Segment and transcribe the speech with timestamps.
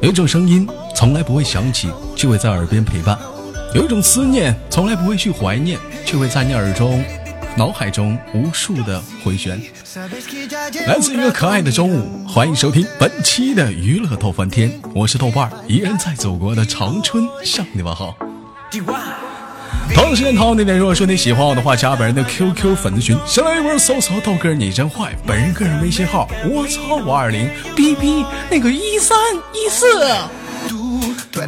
[0.00, 3.16] 有一种声音从来不会响起，却会在耳边陪伴；
[3.74, 7.02] 有一种思念从来不会去怀念，却会在你耳中、
[7.56, 9.58] 脑海中无数的回旋。
[10.86, 18.14] 来自一个可爱的中午，欢迎收听本期的娱乐逗翻天，我是豆瓣儿，依然在祖国的长春向你问好。
[19.94, 29.16] 同时间同那点，如果说你喜欢我的话，加本人的 QQ 粉丝群，先来一波搜索豆哥你真坏，本人个人微信号我操五二零 B B 那个一三
[29.52, 29.86] 一四。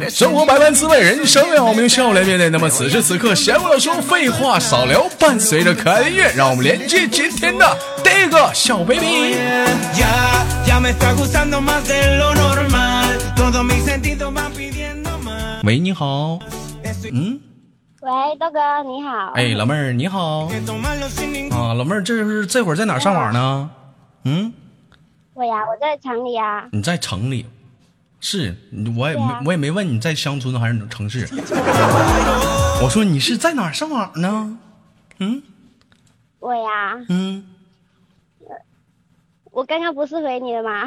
[0.09, 2.49] 生活百般滋味，人生要我们用笑来面对。
[2.49, 9.35] 那么此时此刻，闲话少说，废话少聊，伴随着可爱的音乐，让我们连接今天的第一个小 baby。
[15.63, 16.39] 喂，你好，
[17.11, 17.46] 嗯。
[18.07, 19.33] 喂，豆哥你好。
[19.33, 20.45] 哎，老妹儿你好。
[20.45, 23.69] 啊，老妹儿，这是这会儿在哪上网呢？
[24.23, 24.53] 嗯。
[25.33, 26.69] 我呀，我在城里啊。
[26.71, 27.45] 你在城里？
[28.21, 28.55] 是，
[28.97, 31.27] 我也没我也没问你在乡村还是城市。
[32.81, 34.57] 我说你是在哪上网呢？
[35.19, 35.43] 嗯。
[36.39, 36.97] 我呀。
[37.09, 37.45] 嗯。
[39.51, 40.85] 我刚刚不是回你了吗？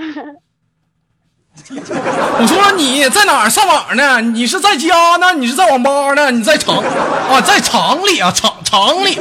[1.71, 4.21] 我说你在哪儿上网呢？
[4.21, 5.33] 你是在家呢？
[5.35, 6.31] 你是在网吧呢？
[6.31, 9.19] 你在厂啊，在厂里啊，厂厂里。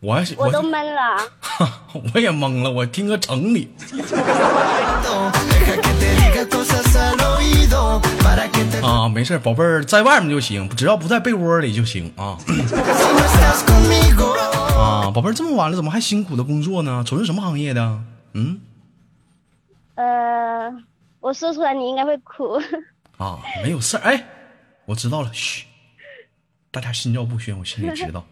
[0.00, 1.16] 我我都懵了，
[2.14, 3.74] 我也懵了，我听个城里。
[8.82, 12.38] 啊，没事，宝贝儿，在外面就行，只要不在被窝里就行啊。
[14.76, 17.02] 啊，宝贝儿，这么晚了，怎么还辛苦的工作呢？
[17.06, 18.00] 从事什么行业的？
[18.34, 18.60] 嗯，
[19.94, 20.70] 呃，
[21.20, 22.60] 我说出来你应该会哭。
[23.16, 24.26] 啊，没有事儿，哎，
[24.84, 25.64] 我知道了，嘘，
[26.70, 28.24] 大家心照不宣，我心里知道。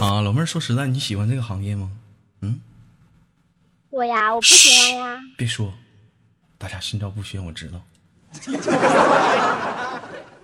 [0.00, 1.90] 啊，老妹儿，说实在，你喜欢这个行业吗？
[4.00, 5.20] 嗯，我呀，我不喜欢呀。
[5.36, 5.74] 别说，
[6.56, 7.78] 大家心照不宣，我知道。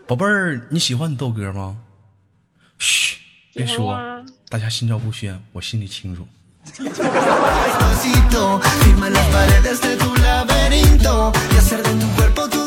[0.07, 1.79] 宝贝儿，你喜欢你豆哥吗？
[2.79, 3.17] 嘘，
[3.55, 3.99] 别说，
[4.51, 6.29] 大家心照不宣，我心里清楚。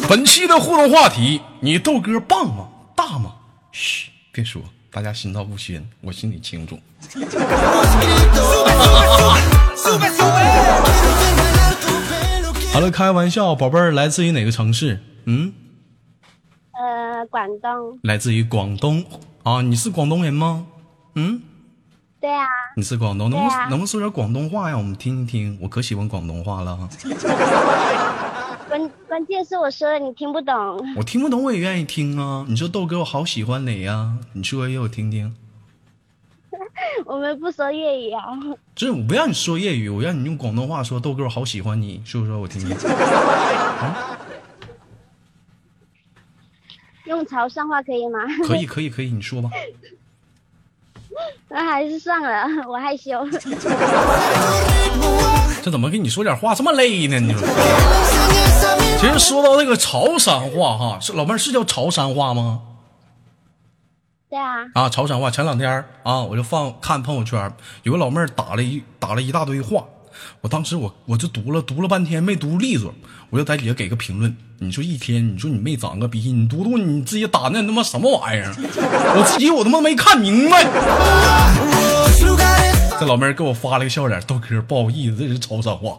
[0.07, 2.67] 本期的互动话题：你豆哥棒吗？
[2.95, 3.35] 大吗？
[3.71, 6.79] 嘘，别说，大家心照不宣，我心里清楚。
[12.71, 14.99] 好了，开玩笑，宝贝儿来自于哪个城市？
[15.25, 15.53] 嗯。
[16.71, 19.03] 呃，广东，来自于广东
[19.43, 20.65] 啊，你是广东人吗？
[21.15, 21.41] 嗯，
[22.21, 24.77] 对啊，你是广东，能不能能不能说点广东话呀？
[24.77, 26.77] 我们听一听，我可喜欢广东话了。
[28.69, 30.55] 关关键是我说的你听不懂，
[30.95, 32.45] 我听不懂我也愿意听啊。
[32.47, 34.13] 你说豆哥我好喜欢你呀？
[34.33, 35.35] 你说给我听听。
[37.05, 38.21] 我们不说粤语啊。
[38.75, 40.99] 就是我不让你说粤语，我让你用广东话说。
[40.99, 42.75] 豆哥我好喜欢你，说说我听听。
[47.05, 48.19] 用潮汕话可以吗？
[48.45, 49.49] 可以，可以，可以，你说吧。
[51.49, 53.27] 那还是算了，我害羞。
[55.61, 57.19] 这怎么跟你说点话这么累呢？
[57.19, 57.41] 你说。
[58.99, 62.61] 其实说到那个潮汕话哈，是老妹儿是叫潮汕话吗？
[64.29, 64.65] 对啊。
[64.73, 65.31] 啊，潮汕话。
[65.31, 67.51] 前两天啊，我就放看朋友圈，
[67.83, 69.85] 有个老妹儿打了一打了一大堆话。
[70.41, 72.93] 我当时我我就读了读了半天没读利索，
[73.29, 74.35] 我就在底下给个评论。
[74.59, 78.53] 你说一天，你说你没长个逼，你读读你自己打那他妈什么玩意儿？
[79.17, 80.65] 我自己我他妈没看明白。
[82.99, 85.97] 这老妹儿给我发了个笑脸，豆哥不好意思，这是潮汕话。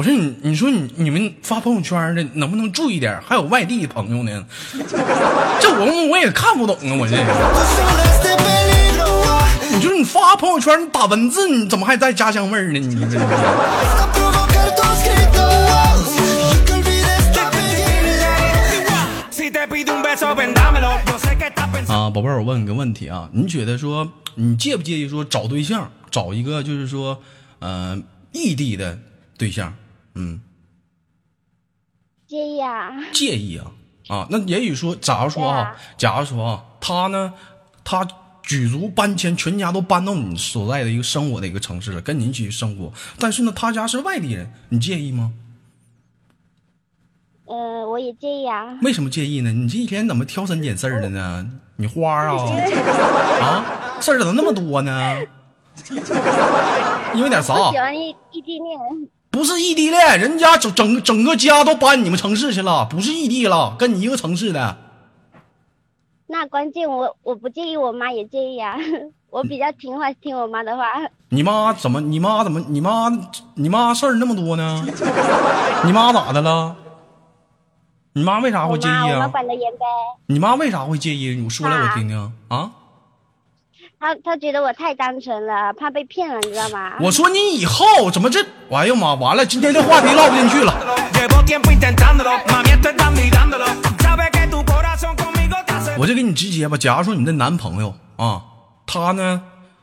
[0.00, 3.20] 我说你你说你你们发朋友圈的能不能注意点？
[3.20, 4.46] 还有外地的朋友呢，
[5.60, 7.18] 这我我也看不懂啊，我这。
[9.70, 12.78] 你就是你发朋友圈，你打文字，你怎么还带家乡味儿呢？
[12.78, 13.20] 你这
[21.92, 27.20] 啊，宝贝儿，我问你个问题啊，你觉得说你介不介意说找对象，找一个就是说，
[27.58, 27.98] 呃，
[28.32, 28.98] 异地的
[29.36, 29.74] 对象？
[30.14, 30.40] 嗯，
[32.26, 32.90] 介意啊？
[33.12, 33.70] 介意啊？
[34.08, 37.32] 啊，那也许说，假如说啊，假如说啊，他呢，
[37.84, 38.06] 他。
[38.42, 42.92] 举足搬迁，全家都搬到你所在的一个生活的一个城市了，跟你一起生活。
[43.16, 45.32] 但是呢，他家是外地人，你介意吗？
[47.44, 48.76] 呃，我也介意啊。
[48.82, 49.52] 为什么介意呢？
[49.52, 51.48] 你这一天怎么挑三拣四的呢？
[51.76, 52.34] 你花啊？
[53.40, 55.22] 啊，事儿怎么那么多呢？
[57.14, 57.54] 因为点啥？
[57.70, 58.76] 喜欢异异地恋。
[59.30, 64.76] 不是异地恋，人家整整整个家都搬你们城市去了，不是异地了，跟你一个城市的。
[66.26, 68.76] 那关键我我不介意，我妈也介意啊。
[69.30, 70.84] 我比较听话，听我妈的话。
[71.28, 72.00] 你妈怎么？
[72.00, 72.58] 你妈怎么？
[72.68, 73.08] 你妈
[73.54, 74.84] 你妈事儿那么多呢？
[75.86, 76.74] 你妈咋的了？
[78.14, 79.28] 你妈为啥会介意我妈啊？
[79.28, 79.86] 管得严呗。
[80.26, 81.36] 你妈为啥会介意？
[81.36, 82.70] 你说来我啊听听啊！
[84.00, 86.92] 她她觉得我太单纯了，怕被骗了，你知道吗？
[87.00, 88.42] 我说你以后怎么这？
[88.70, 89.12] 哎呀妈！
[89.12, 90.74] 完了，今天这话题唠不进去了。
[95.98, 96.78] 我就给你直接吧。
[96.78, 98.42] 假如说你的男朋友啊，
[98.86, 99.42] 他呢，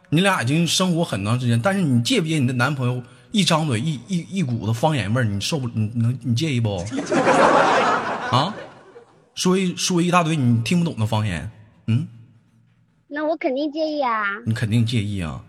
[0.09, 5.67] 你俩已经生活很长时间，但是你介不介意你的男朋友一张嘴一一一股子方言味儿，你受不？
[5.67, 6.83] 你能你介意不？
[8.35, 8.51] 啊，
[9.35, 11.51] 说一说一大堆你听不懂的方言，
[11.85, 12.07] 嗯，
[13.07, 14.23] 那我肯定介意啊。
[14.45, 15.41] 你肯定介意啊。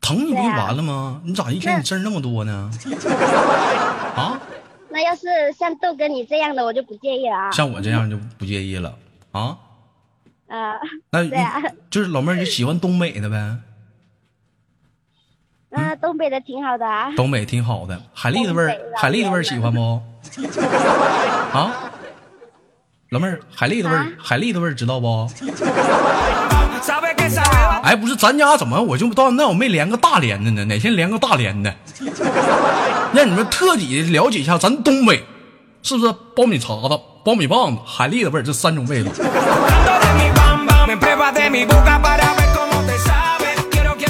[0.00, 1.22] 疼你不就完了吗？
[1.24, 2.70] 你咋一天你事儿那么多呢？
[4.16, 4.40] 啊，
[4.90, 7.50] 那要是像豆哥你这样的，我就不介意了啊。
[7.52, 8.96] 像我这样就不介意了
[9.30, 9.56] 啊？
[10.48, 10.74] 呃，
[11.10, 13.56] 那对啊 就是老妹儿就喜欢东北的呗。
[15.70, 17.10] 那东北的挺好的啊。
[17.16, 20.02] 东北挺好的，海蛎子味儿海蛎子味儿喜欢不？
[21.56, 21.91] 啊，
[23.12, 25.28] 老妹儿，海蛎子味儿啊，海蛎子味儿知道不
[27.84, 30.64] 哎，不是，咱家怎么我就到那我没连个大连的呢？
[30.64, 31.74] 哪天连个大连的？
[33.12, 35.22] 让你们特地了解一下咱东北，
[35.82, 39.10] 是不是苞米碴子、苞米棒子、海蛎子味儿这三种味道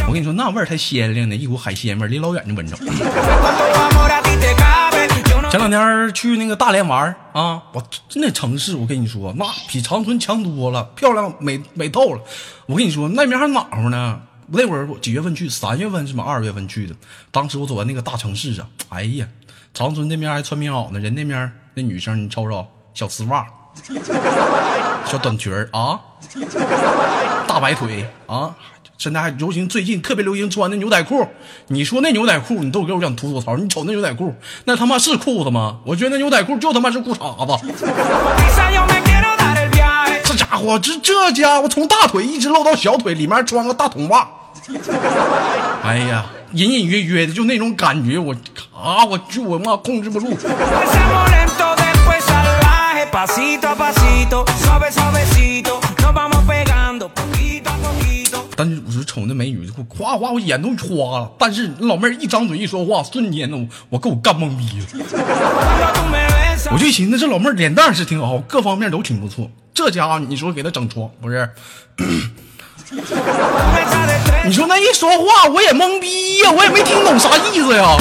[0.06, 2.76] 我跟你说，那味儿太鲜亮了，一股海鲜味儿，离老远就闻着。
[5.52, 7.84] 前两天去那个大连玩儿啊，我
[8.14, 12.20] 那城市我跟你说，那比长春强多了，漂亮美美透了。
[12.64, 14.22] 我跟你说，那边还暖和呢。
[14.50, 15.50] 我那会儿我几月份去？
[15.50, 16.24] 三月份是吗？
[16.26, 16.96] 二月份去的。
[17.30, 19.26] 当时我走在那个大城市上，哎呀，
[19.74, 23.46] 长春那边还穿棉袄呢，人那边那女生你瞅瞅，小丝袜，
[25.04, 26.00] 小短裙儿啊，
[27.46, 28.56] 大白腿啊。
[29.02, 31.26] 现在还流行，最近特别流行穿的牛仔裤。
[31.66, 33.56] 你说那牛仔裤，你都给我想吐吐槽。
[33.56, 34.32] 你瞅那牛仔裤，
[34.64, 35.78] 那他妈是裤子吗？
[35.84, 37.66] 我觉得那牛仔裤就他妈是裤衩子。
[40.22, 44.28] 这家伙，这这家伙从大腿一直露到小腿，里面穿个大筒袜。
[45.82, 48.32] 哎呀，隐隐约约的就那种感觉，我
[48.72, 50.28] 啊，我就我妈控制不住。
[58.54, 61.30] 但是我就瞅那美女，夸夸，我眼都花了。
[61.38, 64.86] 但是老妹儿一张嘴一说话，瞬间呢，我我给我干懵逼了。
[66.70, 69.50] 我就寻思这老妹儿脸蛋是挺好，各方面都挺不错。
[69.74, 71.50] 这家伙，你说给她整床不是？
[74.44, 77.96] 你说那一说话，我也懵逼呀，我也没听懂啥意思呀。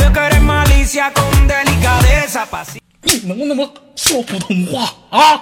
[3.03, 3.57] 你能不能
[3.95, 5.39] 说普通话啊？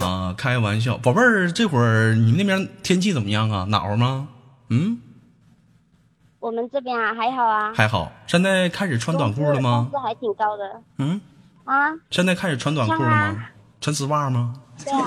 [0.00, 3.66] 啊，开玩笑，宝贝儿，这会儿你们那边天气怎么样啊？
[3.68, 4.28] 暖和吗？
[4.70, 5.00] 嗯，
[6.40, 7.72] 我们这边啊还好啊。
[7.74, 8.10] 还好。
[8.26, 10.00] 现在开始穿短裤了吗工？
[10.00, 11.20] 资还挺高的嗯，
[11.64, 11.92] 啊。
[12.10, 13.50] 现在开始穿短裤了吗啊？
[13.80, 14.54] 穿丝袜吗？
[14.84, 15.06] 对啊。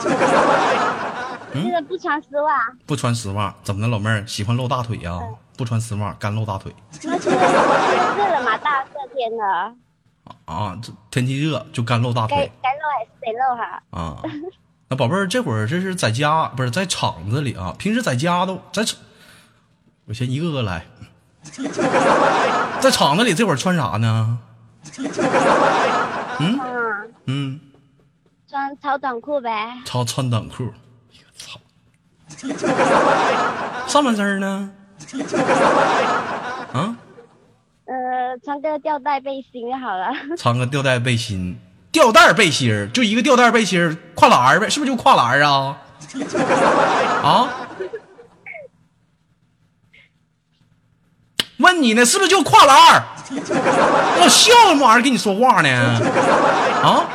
[1.53, 2.53] 嗯现在不穿丝袜，
[2.85, 3.87] 不穿丝袜，怎么的？
[3.89, 5.19] 老妹儿喜欢露大腿呀、
[5.57, 9.75] 不穿丝袜，干露大腿热了嘛，大热天的，
[10.45, 10.77] 啊！
[10.81, 13.83] 这天气热就干露大腿该露还是得露哈。
[13.91, 14.21] 啊。
[14.89, 17.73] 那宝贝儿，这会儿这是在家，不是在厂子里啊？
[17.77, 18.99] 平时在家都在厂，
[20.05, 20.85] 我先一个个来。
[22.79, 24.39] 在厂子里这会儿穿啥呢？
[26.39, 26.59] 嗯，
[27.25, 27.59] 嗯，
[28.49, 29.77] 穿超短裤呗。
[29.85, 30.73] 超穿短裤。
[31.37, 31.59] 操！
[33.87, 34.71] 上半身呢？
[36.73, 36.95] 啊，
[37.85, 40.13] 呃，穿个吊带背心就好了。
[40.37, 41.59] 穿个吊带背心，
[41.91, 45.77] 吊带背心儿就一个吊带背心儿，跨栏儿呗，是不是就跨栏儿啊？
[47.23, 47.49] 啊？
[51.57, 53.03] 问你呢，是不是就跨栏儿？
[54.21, 55.69] 我笑什么玩意儿跟你说话呢？
[56.83, 57.07] 啊？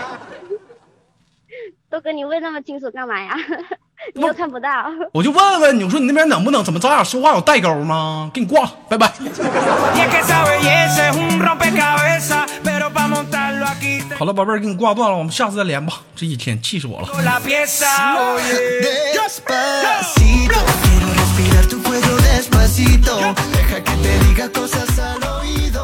[1.90, 3.35] 都跟你问那么清楚干嘛呀？
[4.14, 4.68] 你又看不到。
[5.12, 8.30] 我就问问你我说你那边能不能怎么咱俩说话有代沟吗？
[8.32, 8.96] 给你挂了拜。
[8.98, 9.12] 拜
[14.18, 16.00] 好了宝贝儿给你挂断了我们下次再连吧。
[16.14, 17.08] 这一天气死我了。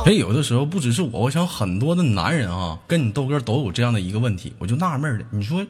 [0.05, 5.64] 所以有的时候不只是我我想很多的男人啊跟你豆哥都有这样的一个问题我就纳闷了你说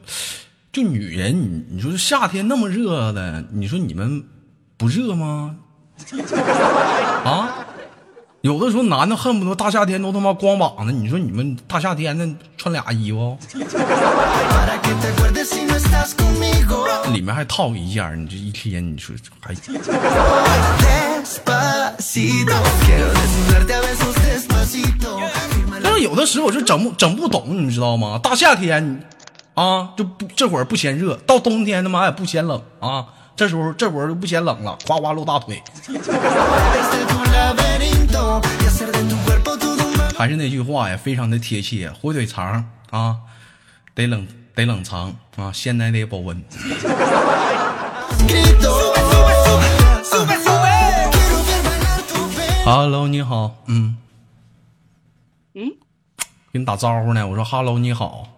[0.72, 4.24] 就女人你你说这夏天那么热的你说你们
[4.78, 5.54] 不热吗？
[7.26, 7.58] 啊？
[8.40, 12.26] 有的时候男的恨不得大夏天都他妈光膀子你说你们大夏天的
[12.56, 13.36] 穿俩衣服？
[17.12, 19.54] 里面还套一件你这一天你说还
[25.82, 28.18] 但是有的时候我就整不整不懂你知道吗？
[28.22, 29.04] 大夏天
[29.54, 33.06] 啊就不这会儿不嫌热到冬天他妈也不嫌冷啊。
[33.34, 35.62] 这时候这会儿就不嫌冷了夸夸露大腿。
[40.16, 43.16] 还是那句话呀非常的贴切火腿肠啊
[43.94, 46.42] 得冷得冷藏啊鲜奶得保温。
[52.64, 53.96] 哈喽你好嗯。
[55.54, 55.72] 嗯。
[56.52, 58.31] 给你打招呼呢我说哈喽你好。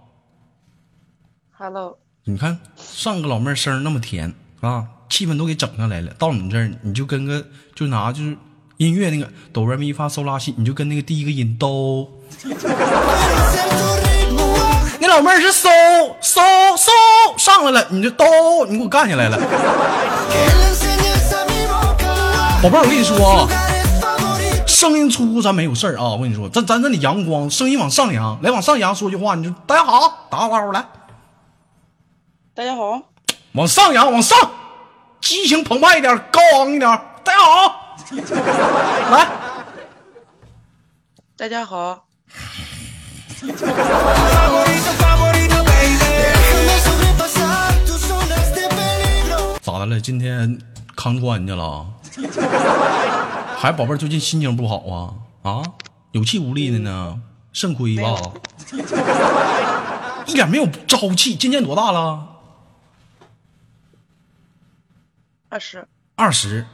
[1.64, 6.12] ，Hello，你看上个老妹儿声那么甜啊，气氛都给整上来了。
[6.18, 7.42] 到你这儿，你就跟个
[7.75, 8.37] 就拿就是
[8.76, 12.06] 音乐那个哆来咪发嗦拉西，你就跟那个第一个音哆。
[15.00, 15.71] 那老妹儿是嗦
[16.21, 16.42] 嗦
[16.76, 16.90] 嗦
[17.38, 18.26] 上来了，你就哆，
[18.68, 19.38] 你给我干下来了。
[22.62, 23.49] 宝贝儿，我跟你说啊，
[24.66, 26.11] 声音粗咱没有事儿啊。
[26.11, 30.85] 我跟你说，咱咱这里阳光，声音往上扬，来往上扬说句话，你就大家好，打个招呼来，
[32.56, 33.02] 大家好，
[33.54, 34.38] 往上扬，往上，
[35.20, 36.88] 激情澎湃一点，高昂一点，
[37.25, 37.96] 大家好，
[39.11, 39.26] 来。
[41.37, 42.04] 大家好.
[49.61, 50.00] 咋的了？
[50.00, 50.56] 今天
[50.94, 51.84] 扛关去了？
[53.58, 55.11] 还宝贝儿最近心情不好啊？
[55.42, 55.61] 啊，
[56.12, 57.18] 有气无力的呢，
[57.52, 58.16] 肾亏吧？
[60.26, 61.34] 一点没有朝气。
[61.34, 62.28] 今年多大了？
[65.54, 66.66] 二十，二十。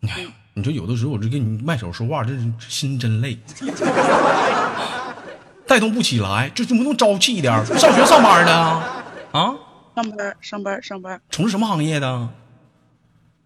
[0.00, 3.38] 你看，你说有的时候我就跟你卖手说话，这是心真累，
[5.68, 7.62] 带动不起来，这就不能朝气一点儿。
[7.66, 9.04] 上学上班的啊？
[9.32, 9.54] 啊，
[9.94, 12.30] 上班上班上班，从事什么行业的？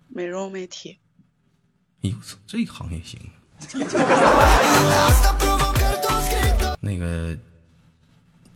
[0.06, 0.96] 美容美体，
[2.04, 3.18] 哎呦，我操这个行业行。
[6.78, 7.36] 那个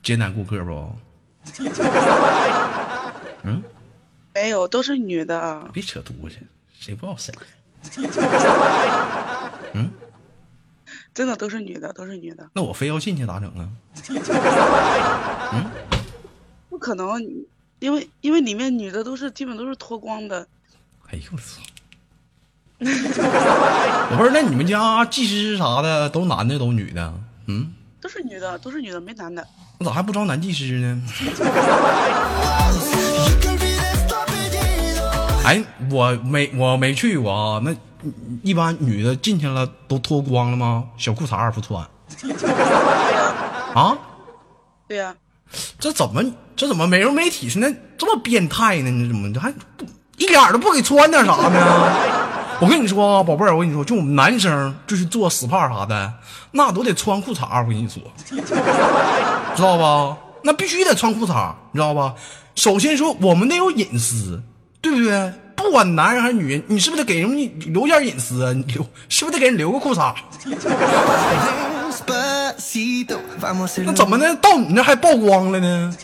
[0.04, 0.94] 接待顾客不？
[4.40, 6.36] 没有，都是女的啊，别扯犊子，
[6.78, 7.30] 谁不知道谁？
[11.12, 13.68] 真的都是女的，都是女的，那我非要进去咋整啊？
[15.52, 15.70] 嗯
[16.70, 17.22] 不可能，
[17.80, 20.48] 因为因为里面女的都是基本都是脱光的，
[21.08, 21.60] 哎呦我操！
[22.80, 27.12] 我不是，那你们家技师啥的都男的都女的？
[27.46, 29.46] 嗯，都是女的，都是女的，没男的。
[29.78, 31.02] 我咋还不招男技师呢？
[35.44, 37.60] 哎，我没我没去过啊。
[37.64, 37.74] 那
[38.42, 40.84] 一般女的进去了都脱光了吗？
[40.96, 41.86] 小裤衩也不穿
[42.20, 43.24] 对呀、
[43.74, 43.98] 啊？
[44.86, 45.14] 对呀、
[45.78, 46.22] 这怎么
[46.56, 48.90] 这怎么美容美体现在这么变态呢？
[48.90, 49.84] 你怎么这还不
[50.18, 51.92] 一点儿都不给穿点啥呢？
[52.60, 56.12] 我跟你说啊，宝贝儿，我跟你说，就我们男生就是做 SPA 啥的，
[56.50, 57.62] 那都得穿裤衩儿。
[57.64, 58.02] 我跟你说，
[59.56, 60.18] 知道吧？
[60.42, 62.14] 那必须得穿裤衩儿，你知道吧？
[62.54, 64.42] 首先说，我们得有隐私，
[64.80, 65.32] 对不对？
[65.56, 67.30] 不管男人还是女人，你是不是得给人
[67.72, 68.52] 留点隐私啊？
[68.52, 70.14] 你留是不是得给人留个裤衩.
[73.84, 74.34] 那怎么的？
[74.36, 75.94] 到你那还曝光了呢？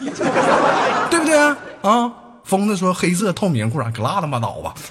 [1.11, 1.37] 对不对
[1.83, 2.13] 啊？
[2.45, 4.75] 疯子说黑色透明裤衩，可拉他妈倒吧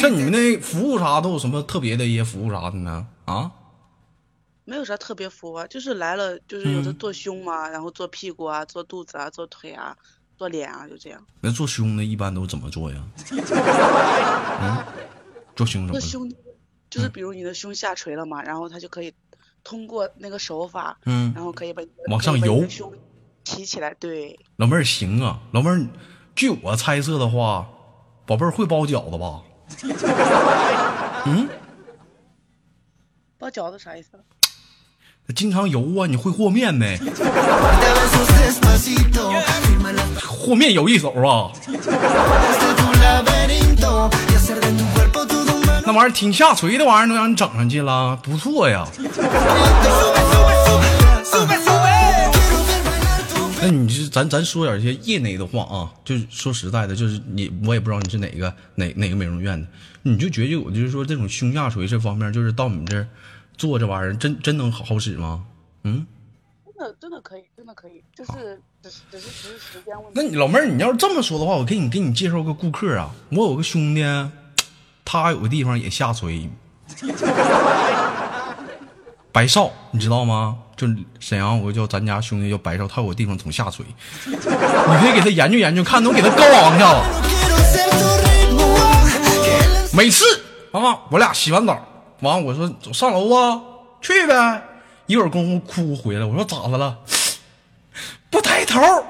[0.00, 3.06] 像你们那服务啥都有什么特别的一些服务啥的呢？
[3.24, 3.50] 啊？
[4.64, 9.96] 没有啥特别服务啊，就是来了就是有的做胸嘛，然后做屁股啊，做肚子啊，做腿啊，
[10.42, 11.24] 做脸啊，就这样。
[11.40, 12.96] 那做胸的一般都怎么做呀？
[14.60, 14.84] 嗯，
[15.54, 16.08] 做胸怎么做？
[16.08, 16.28] 胸
[16.90, 19.14] 就是比如你的胸下垂了嘛，然后他就可以
[19.62, 21.80] 通过那个手法，嗯然后可以把
[22.10, 22.92] 往上游胸
[23.44, 25.86] 提起来，对，老妹儿行啊，老妹儿，
[26.34, 27.68] 据我猜测的话，
[28.26, 29.42] 宝贝儿会包饺子吧？
[31.26, 31.48] 嗯
[33.38, 34.10] 包饺子啥意思？
[35.34, 36.98] 经常游啊，你会和面没？
[40.20, 41.52] 和面有一手啊，
[45.86, 48.86] 那玩意儿挺下垂的玩意儿都让你整上去了，不错呀。
[53.60, 59.66] 那你是咱咱说点一些业内的话啊，就是说实在的，就是你我也不知道你是哪个哪哪个美容院的，
[60.02, 63.06] 你就觉得我就是说这种胸下垂这方面，就是到你们这儿
[63.62, 65.44] 做这玩意儿，真真能好好使吗？
[65.84, 66.04] 嗯，
[66.66, 70.14] 真的真的可以，真的可以，就是只是只是只是时间问题。
[70.14, 73.14] 那你老妹儿，你要是这么说的话，我给你给你介绍个顾客啊。
[73.30, 74.02] 我有个兄弟，
[75.04, 76.50] 他有个地方也下垂，
[79.30, 80.58] 白少，你知道吗？
[80.76, 80.88] 就
[81.20, 83.86] 沈阳，我叫咱家兄弟叫白少，他有个地方总下垂，
[84.26, 87.00] 你可以给他研究研究，看能给他高昂下子。
[89.96, 90.24] 每次
[90.72, 91.80] 啊，我俩洗完澡，
[92.22, 93.60] 完，我说走上楼啊，
[94.00, 94.62] 去呗，
[95.06, 96.24] 一会儿功夫哭回来。
[96.24, 96.96] 我说咋的了？
[98.30, 98.80] 不抬头。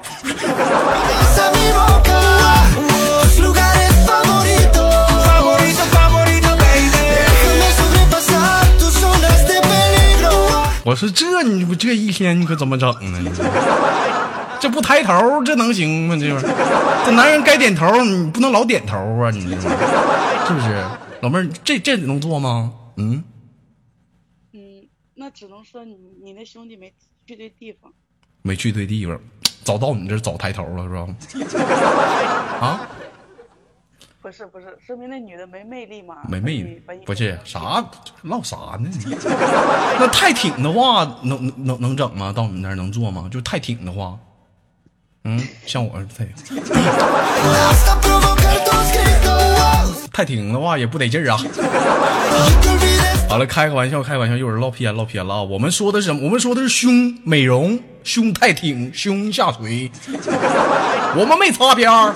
[10.85, 13.31] 我说这你不这一天你可怎么整呢？
[14.59, 16.17] 这不抬头，这能行吗？
[16.19, 16.27] 这，
[17.05, 19.29] 这男人该点头，你不能老点头啊！
[19.31, 20.83] 你这是不是
[21.21, 21.47] 老妹儿？
[21.63, 22.71] 这这能做吗？
[22.97, 23.23] 嗯，
[24.53, 26.93] 嗯，那只能说你你那兄弟没
[27.25, 27.91] 去对地方。
[28.41, 29.19] 没去对地方，
[29.63, 31.07] 早到你这儿早抬头了是吧？
[32.59, 32.87] 啊，
[34.21, 36.17] 不是不是，说明那女的没魅力嘛？
[36.29, 37.83] 没魅力不是啥
[38.23, 38.89] 唠啥呢？
[39.99, 42.33] 那太挺的话，能能能能整吗？
[42.35, 43.29] 到你那儿能做吗？
[43.31, 44.19] 就太挺的话，
[45.23, 46.25] 嗯，像我太
[50.13, 51.37] 太挺的话也不得劲儿啊。
[53.27, 55.41] 好了，开个玩笑，开个玩笑，一会儿唠偏唠偏了啊！
[55.41, 56.23] 我们说的是什么？
[56.23, 59.89] 我们说的是胸美容，胸太挺，胸下垂，
[61.17, 62.13] 我们没擦边儿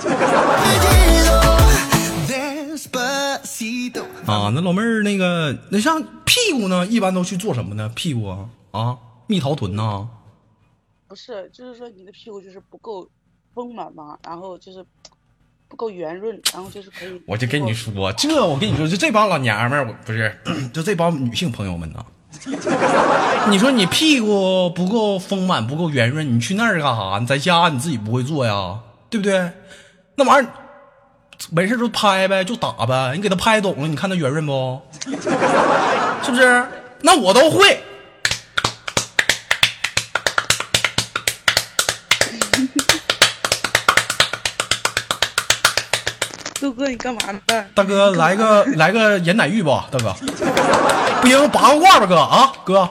[4.26, 4.52] 啊。
[4.54, 7.90] 那老妹儿，那个那像屁股呢，一般都去做什么呢？
[7.96, 10.06] 屁股啊啊，蜜桃臀呐、
[11.08, 13.08] 不是，就是说你的屁股就是不够
[13.54, 14.84] 丰满嘛，然后就是
[15.68, 17.22] 不够圆润，然后就是可以。
[17.26, 20.34] 我就跟你说，这我跟你说，就这帮老娘们儿，我不是，
[20.72, 22.04] 就这帮女性朋友们呢。
[23.48, 27.18] 你说你屁股不够丰满，不够圆润，你去那儿干啥？
[27.18, 28.78] 你在家你自己不会做呀，
[29.10, 29.50] 对不对？
[30.14, 30.50] 那玩意儿
[31.50, 34.80] 没事就拍呗，就打呗，你给他拍懂了，你看他圆润不？
[36.22, 36.66] 是不是？
[37.02, 37.80] 那我都会。
[46.68, 47.64] 大哥，你干嘛呢？
[47.74, 50.14] 大哥，来个来个人奶浴吧，大哥。
[51.22, 52.88] 不行，拔个罐吧，哥啊，哥。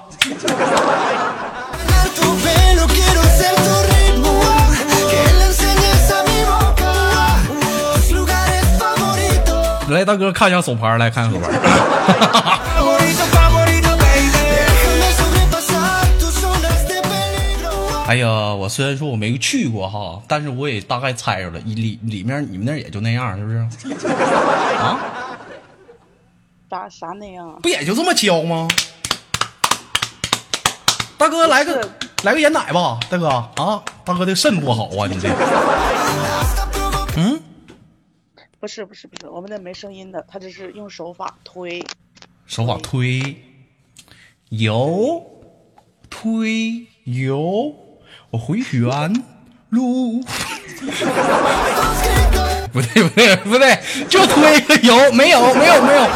[9.89, 11.47] 来，大哥，看一下手牌，来看看手牌。
[18.07, 23.57] 哎呀，我虽然说我没去过哈，但是我也大概猜着了，里里面你们那也就那样，是不是？
[24.79, 25.37] 啊，
[26.69, 27.59] 啥啥那样啊？
[27.61, 28.65] 不也就这么教吗？
[31.17, 31.89] 大哥，来个
[32.23, 33.27] 来个盐奶吧，大哥。
[33.27, 35.27] 啊，大哥的肾不好啊，你这，
[37.17, 37.41] 嗯，
[38.61, 41.85] 不是不是不是，我们那没声音的，他这是用手法推。
[42.45, 43.35] 手法推，
[44.47, 45.21] 油，
[46.09, 46.87] 推。
[47.07, 47.73] 游，
[48.31, 48.81] 我回旋
[49.69, 50.23] 路。
[52.71, 56.07] 不对不对不对，就推个油，没有没有没有。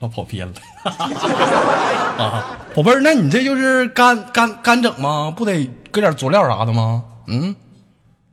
[0.00, 0.54] 老跑偏了
[2.18, 5.30] 啊，宝贝儿，那你这就是干干干整吗？
[5.36, 7.04] 不得搁点佐料啥的吗？
[7.26, 7.54] 嗯，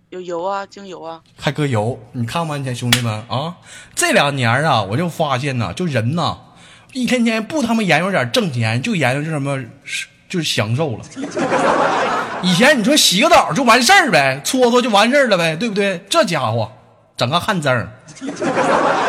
[0.09, 3.57] 有油啊，精油啊，还搁油，你看不看见兄弟们啊，
[3.93, 6.37] 这两年啊，我就发现呐，就人呐，
[6.97, 9.55] 一天天不他妈研究点挣钱，就研究这什么，
[10.27, 11.03] 就是享受了。
[12.41, 16.03] 以前你说洗个澡就完事儿呗，搓搓就完事儿了呗，对不对？
[16.09, 16.71] 这家伙
[17.15, 17.87] 整个汗蒸，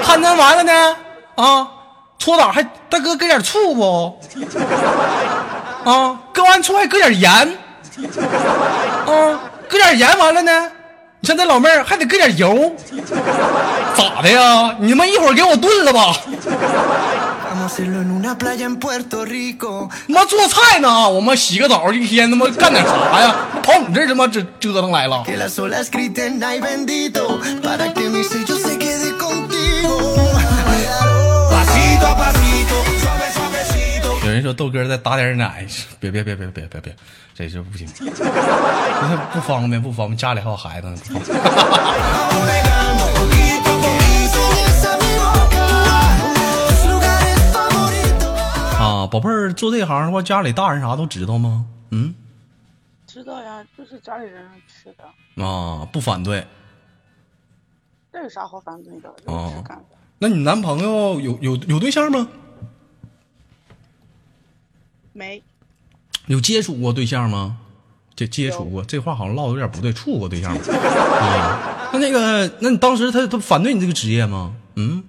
[0.03, 0.96] 汗蒸完了呢，
[1.37, 1.66] 啊，
[2.18, 4.20] 搓澡还大哥搁点醋不？
[5.85, 10.70] 啊，搁完醋还搁点盐，啊，搁点盐完了呢，
[11.20, 12.70] 你像这老妹儿还得搁点油，
[13.94, 14.77] 咋的呀？
[14.79, 16.14] 你们一会儿给我炖了吧？
[20.07, 21.09] 那做菜呢？
[21.09, 23.37] 我们洗个澡，一天他妈干点啥呀？
[23.62, 25.22] 跑你这他妈这折腾来了。
[34.24, 35.66] 有人说豆哥再打点奶，
[35.98, 36.94] 别别别别别别别，
[37.35, 37.88] 这就不行，
[39.33, 40.96] 不方便不方便，家里还有孩子呢。
[49.09, 51.66] 宝贝儿做这行的话，家里大人啥都知道吗？
[51.90, 52.14] 嗯
[53.07, 56.47] 知道呀，就是家里人吃的，啊，不反对。
[58.12, 59.09] 这有啥好反对的？
[59.25, 59.97] 哦就是干的。
[60.18, 62.29] 那你男朋友有有有对象吗？
[65.12, 65.42] 没
[66.27, 67.59] 有接触过对象吗？
[68.14, 70.61] 接接触过，这话好像唠的有点不对，处过对象吗？
[70.75, 74.55] 啊， 那那个，那你当时他他反对你这个职业吗？
[74.77, 75.03] 嗯，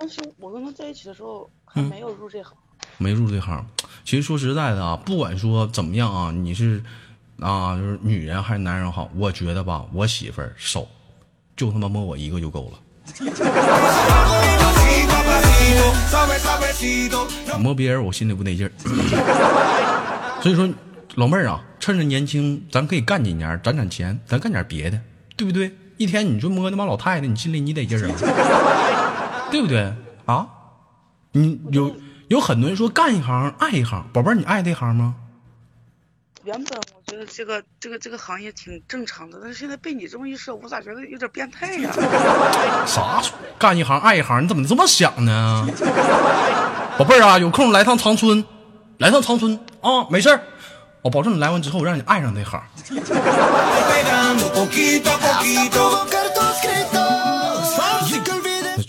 [0.00, 2.56] 当时我跟他在一起的时候还没有入这行。
[2.98, 3.64] 没入这行。
[4.04, 6.82] 其实说实在的啊，不管说怎么样啊，你是
[7.40, 10.86] 啊，就是女人还是男人好，我觉得吧，我媳妇儿手
[11.56, 12.78] 就他妈摸我一个就够了。
[17.58, 18.72] 摸别人我心里不得劲儿。
[20.42, 20.68] 所以说，
[21.14, 25.00] 老妹儿啊，趁着年轻，咱可以干几年，攒攒钱，咱干点别的，
[25.36, 25.72] 对不对？
[25.96, 28.14] 一天你就摸那帮老太太，你心里你得劲儿啊，
[29.50, 29.94] 对不对？
[30.26, 30.46] 啊，
[31.32, 31.94] 你有
[32.34, 35.14] 有很多人说干一行爱一行，宝贝儿，你爱这行吗？
[36.42, 41.92] 原本我觉得这个这个这个行业挺正常的，但是现在被你这么一说，我咋觉得有点变态呀、
[42.84, 43.22] 啥？
[43.56, 45.64] 干一行爱一行，你怎么这么想呢？
[46.98, 48.44] 宝贝儿啊，有空来趟长春，
[48.98, 50.40] 来趟长春啊，没事儿，
[51.02, 52.60] 我保证你来完之后，我让你爱上这行。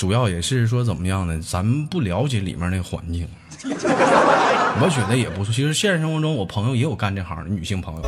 [0.06, 1.41] 主要也是说怎么样呢？
[1.41, 3.28] 咱们不了解里面那个环境，
[3.65, 5.52] 我觉得也不错。
[5.52, 8.02] 其实现实生活中，我朋友也有干这行的女性朋友。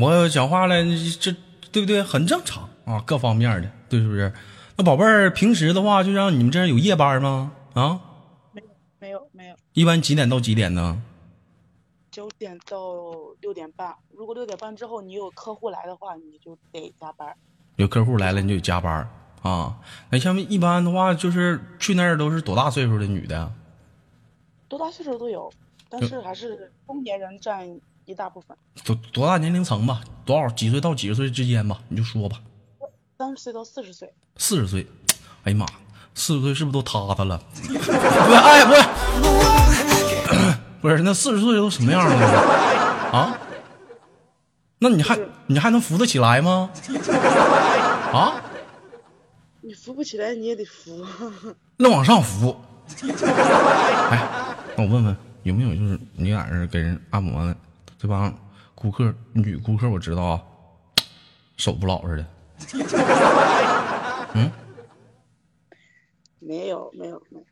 [0.00, 0.76] 我讲话了，
[1.18, 1.34] 这
[1.72, 2.00] 对不对？
[2.00, 4.32] 很正常啊，各方面的，对是不是？
[4.76, 7.50] 那宝贝儿，平时的话，就像你们这儿有夜班吗？
[7.74, 7.98] 啊，
[9.00, 11.02] 没有没有，一般几点到几点呢？
[12.16, 12.78] 九点到
[13.42, 13.94] 六点半。
[14.14, 17.36] 如果六点半之后你有客户来的话，你就得加班。
[17.76, 19.06] 有客户来了，你就得加班
[19.42, 19.76] 啊。
[20.08, 23.52] 那像一般的话，就是去那儿都是多大岁数的女的？
[24.66, 25.52] 多大岁数都有，
[25.90, 27.68] 但是还是中年人占
[28.06, 30.00] 一大部分，多多大年龄层吧？
[30.24, 31.82] 多少几岁到几十岁之间吧？
[31.90, 32.40] 你就说吧。
[33.18, 34.10] 三十岁到四十岁。
[34.38, 34.86] 四十岁，
[35.44, 35.66] 哎呀妈，
[36.14, 37.38] 四十岁是不是都塌塌了？
[37.52, 39.95] 不是，哎，不是，
[40.86, 42.14] 不是，那四十岁都什么样了？
[43.10, 43.36] 啊？
[44.78, 45.18] 那你还
[45.48, 46.70] 你还能扶得起来吗？
[48.12, 48.40] 啊？
[49.62, 51.04] 你扶不起来，你也得扶。
[51.76, 52.56] 那往上扶。
[53.02, 54.28] 哎，
[54.76, 57.56] 那我问问，有没有就是你俩人给人按摩的
[57.98, 58.32] 这帮
[58.76, 60.40] 顾客，女顾客我知道啊，
[61.56, 62.26] 手不老实的。
[64.34, 64.48] 嗯
[66.38, 67.46] 没有没有没有，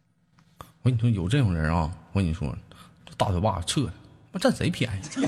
[0.83, 2.55] 我跟你说，有这种人啊，我跟你说，
[3.17, 3.83] 大嘴巴子撤，
[4.33, 4.97] 妈占谁便宜.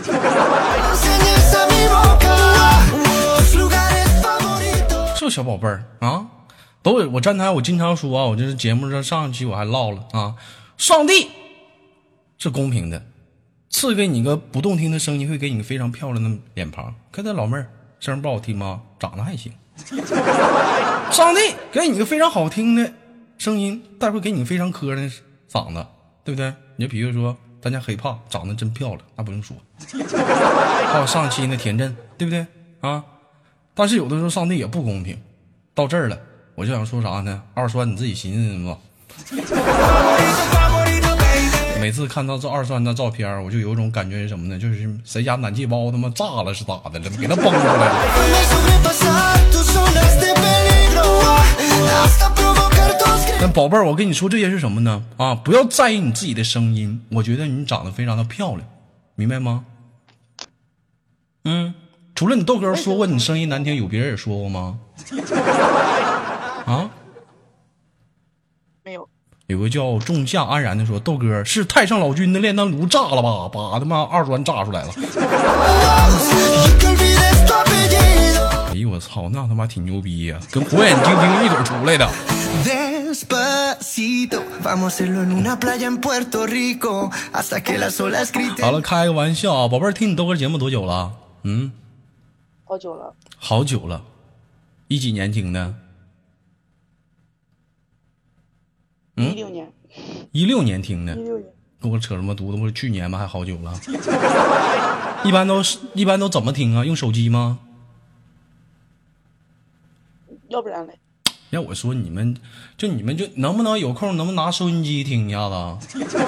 [5.19, 6.25] 这小宝贝儿啊，
[6.83, 10.37] 都有我站台，我经常说啊，我就是节目上上一期我还唠了啊，
[10.77, 11.29] 上帝
[12.39, 13.03] 是公平的，
[13.69, 16.95] 赐给你个不动听的声音，会给你个非常漂亮的脸庞。
[17.11, 17.69] 看这老妹儿
[17.99, 18.83] 声音不好听吗？
[19.01, 19.53] 长得还行。
[21.11, 21.41] 上帝
[21.73, 22.93] 给你个非常好听的
[23.37, 25.03] 声音，待会给你个非常磕碜的
[25.51, 25.85] 嗓子，
[26.25, 26.55] 对不对？
[26.77, 27.37] 你就比如说
[27.67, 29.57] 咱家黑怕长得真漂亮，那不用说。
[30.93, 32.47] 还有上期那田震，对不对
[32.81, 33.03] 啊？
[33.75, 35.21] 但是有的时候上帝也不公平。
[35.75, 36.17] 到这儿了，
[36.55, 37.43] 我就想说啥呢？
[37.55, 38.79] 二栓你自己寻思寻思吧。
[41.81, 44.57] 每次看到这二栓的照片，我就有种感觉是什么呢？
[44.57, 47.11] 就是谁家暖气包他妈炸了是咋的了？
[47.21, 47.97] 给他崩出来了。
[53.47, 55.05] 但宝贝儿，我跟你说这些是什么呢？
[55.19, 58.63] 啊，不要在意你自己的声音，我觉得你长得非常的漂亮，
[59.15, 59.65] 明白吗？
[61.45, 61.73] 嗯，
[62.17, 64.81] 除了你豆哥说过你声音难听，有别人也说过吗？
[66.67, 66.91] 啊？
[68.83, 69.09] 没有。
[69.47, 73.49] 有个叫仲夏安然的说，豆哥是太上老君的炼丹炉炸了吧？
[73.53, 74.89] 把他妈二栓炸出来了。
[78.71, 82.11] 哎呦我操，那他妈挺牛逼呀、跟火眼金睛一腿出来的。
[88.63, 91.13] 好了，开个玩笑啊，宝贝儿，听你豆哥节目多久了？
[91.45, 91.73] 嗯，
[92.65, 94.03] 好久了，好久了，
[94.89, 95.75] 一几年听的？
[99.17, 99.73] 一六年，
[100.33, 101.23] 一六年听的一。
[101.23, 101.51] 六年，
[101.81, 102.59] 跟我扯什么犊子？
[102.59, 103.19] 不是去年吗？
[103.19, 103.73] 还好久了。
[105.25, 106.85] 一般都是一般都怎么听啊？
[106.85, 107.59] 用手机吗？
[110.49, 110.99] 要不然嘞，
[111.51, 112.37] 要我说，你们
[112.77, 115.55] 就你们就能不能有空，能不能拿收音机听一下子？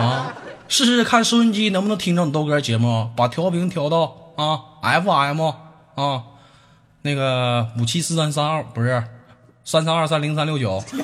[0.00, 0.34] 啊，
[0.68, 5.42] 试试看收音机能不能听着你豆哥节目，把调频调到啊 FM
[5.94, 6.22] 啊，
[7.02, 9.04] 那个五七四三三二不是
[9.64, 10.82] 三三二三零三六九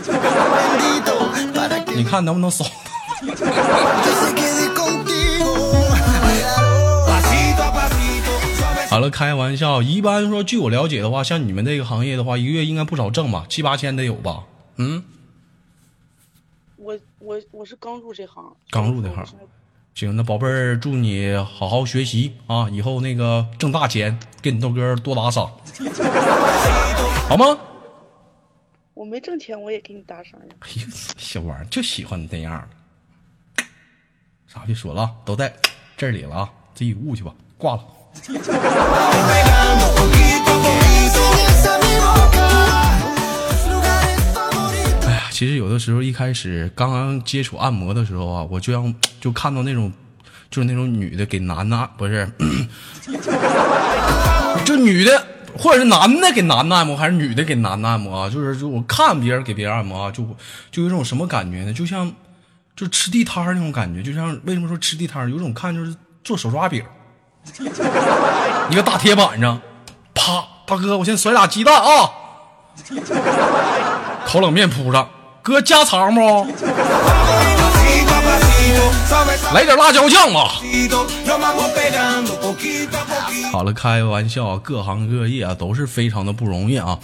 [1.95, 2.65] 你看能不能扫？
[8.99, 9.81] 好了，开玩笑。
[9.81, 14.43] 一般说，据我了解的话，像你们这个行业的话，一个月应该不少挣吧，七八千得有吧？
[14.75, 15.05] 嗯，
[16.75, 19.25] 我我我是刚入这行，刚入这行
[19.95, 25.49] 行，那宝贝儿，祝你好好学习啊，以后那个挣大钱，给你豆哥多打赏，
[27.31, 27.57] 好吗？
[28.95, 30.57] 我没挣钱，我也给你打赏呀。
[30.59, 32.69] 哎呀，小玩意儿就喜欢你这样
[33.57, 33.65] 的。
[34.49, 35.55] 啥别说了啊，都在
[35.97, 37.85] 这里了啊，自己悟去吧，挂了。
[45.07, 49.93] 哎呀，其实有的时候一开始刚刚接触按摩的时候啊，我就让就看到那种，
[50.51, 52.31] 就是那种女的给男的按不是，
[54.65, 55.27] 就女的
[55.57, 58.31] 或者是男的给男的按摩，还是女的给男的按摩啊？
[58.31, 60.25] 就是就我看别人给别人按摩啊，就
[60.71, 61.73] 就有种什么感觉呢？
[61.73, 62.13] 就像
[62.77, 65.31] 就吃地摊那种感觉，就像为什么说吃地摊？
[65.31, 66.83] 有种看就是做手抓饼，
[68.71, 69.61] 一个大铁板上
[70.15, 72.11] 啪大哥我先甩俩鸡蛋啊。
[74.27, 75.09] 烤冷面铺上
[75.43, 76.21] 哥加肠不
[79.55, 80.53] 来点辣椒酱吧
[83.51, 86.99] 好了开玩笑各行各业啊都是非常的不容易啊。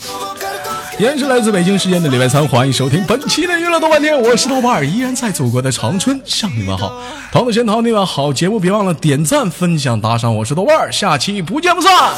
[0.96, 7.02] 依然是来自北京时间的礼拜三，欢迎收听本期的娱乐豆瓣天，我是豆瓣儿，依然在祖国的长春向你们好。
[7.32, 12.12] 桃子仙桃你们好节目，别忘了点赞、分享、打赏，我是豆瓣儿，下期不见不散。